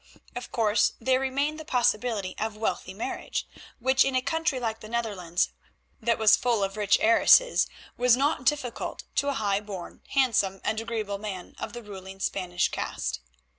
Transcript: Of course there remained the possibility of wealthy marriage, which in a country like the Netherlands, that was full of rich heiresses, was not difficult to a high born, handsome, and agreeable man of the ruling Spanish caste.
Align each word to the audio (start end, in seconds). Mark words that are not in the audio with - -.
Of 0.35 0.51
course 0.51 0.93
there 0.99 1.19
remained 1.19 1.59
the 1.59 1.63
possibility 1.63 2.33
of 2.39 2.57
wealthy 2.57 2.91
marriage, 2.91 3.47
which 3.77 4.03
in 4.03 4.15
a 4.15 4.21
country 4.23 4.59
like 4.59 4.79
the 4.79 4.89
Netherlands, 4.89 5.49
that 6.01 6.17
was 6.17 6.35
full 6.35 6.63
of 6.63 6.75
rich 6.75 6.97
heiresses, 6.99 7.67
was 7.97 8.17
not 8.17 8.43
difficult 8.47 9.03
to 9.17 9.27
a 9.27 9.33
high 9.33 9.59
born, 9.59 10.01
handsome, 10.07 10.59
and 10.63 10.81
agreeable 10.81 11.19
man 11.19 11.53
of 11.59 11.73
the 11.73 11.83
ruling 11.83 12.19
Spanish 12.19 12.69
caste. 12.69 13.19